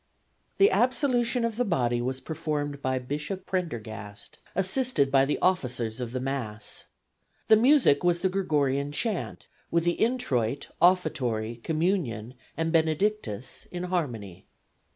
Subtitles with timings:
[0.57, 6.11] The absolution of the body was performed by Bishop Prendergast, assisted by the officers of
[6.11, 6.85] the Mass.
[7.49, 14.47] The music was the Gregorian chant, with the introit, offertory, communion and "Benedictus" in harmony.